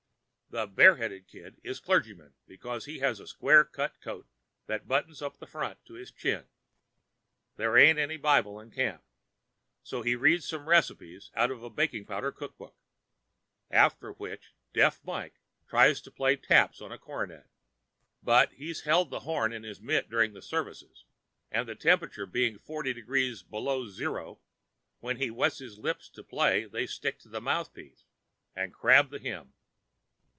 The 0.53 0.67
'Bare 0.67 0.97
headed' 0.97 1.29
Kid 1.29 1.61
is 1.63 1.79
clergyman 1.79 2.33
because 2.45 2.83
he 2.83 2.99
has 2.99 3.21
a 3.21 3.25
square 3.27 3.63
cut 3.63 4.01
coat 4.01 4.27
that 4.65 4.85
buttons 4.85 5.21
up 5.21 5.37
the 5.37 5.47
front 5.47 5.79
to 5.85 5.93
his 5.93 6.11
chin. 6.11 6.45
There 7.55 7.77
ain't 7.77 7.97
any 7.97 8.17
Bible 8.17 8.59
in 8.59 8.69
camp, 8.69 9.01
so 9.81 10.01
he 10.01 10.13
read 10.17 10.43
some 10.43 10.67
recipes 10.67 11.31
out 11.35 11.51
of 11.51 11.63
a 11.63 11.69
baking 11.69 12.03
powder 12.05 12.33
cook 12.33 12.57
book, 12.57 12.75
after 13.69 14.11
which 14.11 14.51
Deaf 14.73 14.99
Mike 15.05 15.39
tries 15.69 16.01
to 16.01 16.11
play 16.11 16.35
'Taps' 16.35 16.81
on 16.81 16.89
the 16.89 16.97
cornet. 16.97 17.47
But 18.21 18.51
he's 18.51 18.81
held 18.81 19.09
the 19.09 19.21
horn 19.21 19.53
in 19.53 19.63
his 19.63 19.79
mit 19.79 20.09
during 20.09 20.33
the 20.33 20.41
services, 20.41 21.05
and, 21.49 21.65
the 21.65 21.75
temperature 21.75 22.25
being 22.25 22.59
forty 22.59 22.91
degrees 22.91 23.41
below 23.41 23.85
freezo, 23.85 24.39
when 24.99 25.15
he 25.15 25.31
wets 25.31 25.59
his 25.59 25.77
lips 25.79 26.09
to 26.09 26.25
play 26.25 26.65
they 26.65 26.87
stick 26.87 27.19
to 27.19 27.29
the 27.29 27.39
mouthpiece 27.39 28.03
and 28.53 28.73
crab 28.73 29.11
the 29.11 29.19
hymn. 29.19 29.53